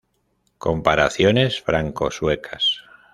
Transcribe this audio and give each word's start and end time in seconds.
Comparaciones 0.57 1.61
franco-suecas". 1.61 2.83